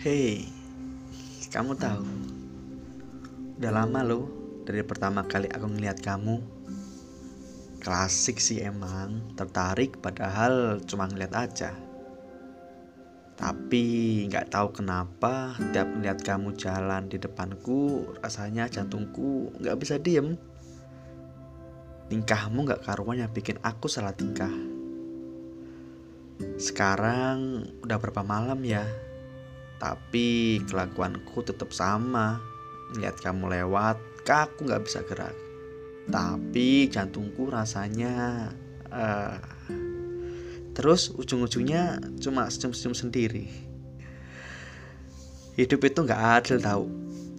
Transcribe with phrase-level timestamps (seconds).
[0.00, 0.48] Hei,
[1.52, 2.08] kamu tahu?
[3.60, 4.24] Udah lama loh
[4.64, 6.40] dari pertama kali aku ngeliat kamu.
[7.84, 11.76] Klasik sih emang, tertarik padahal cuma ngeliat aja.
[13.36, 13.84] Tapi
[14.32, 20.40] nggak tahu kenapa tiap ngeliat kamu jalan di depanku, rasanya jantungku nggak bisa diem.
[22.08, 24.48] Tingkahmu nggak karuan yang bikin aku salah tingkah.
[26.56, 29.09] Sekarang udah berapa malam ya?
[29.80, 32.36] Tapi kelakuanku tetap sama.
[33.00, 33.96] Lihat kamu lewat,
[34.28, 35.32] kaku nggak bisa gerak.
[36.10, 38.48] Tapi jantungku rasanya
[38.92, 39.40] uh,
[40.76, 43.46] terus ujung-ujungnya cuma senyum-senyum sendiri.
[45.56, 46.86] Hidup itu nggak adil tahu.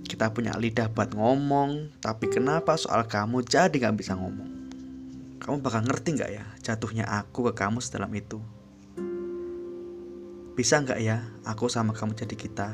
[0.05, 4.49] Kita punya lidah buat ngomong, tapi kenapa soal kamu jadi nggak bisa ngomong?
[5.41, 8.37] Kamu bakal ngerti nggak ya jatuhnya aku ke kamu sedalam itu?
[10.51, 12.69] Bisa nggak ya aku sama kamu jadi kita?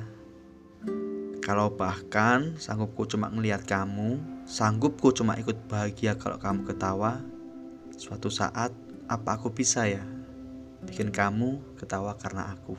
[1.45, 4.19] Kalau bahkan sanggupku cuma ngelihat kamu,
[4.49, 7.21] sanggupku cuma ikut bahagia kalau kamu ketawa,
[7.95, 8.73] suatu saat
[9.07, 10.03] apa aku bisa ya
[10.83, 12.75] bikin kamu ketawa karena aku?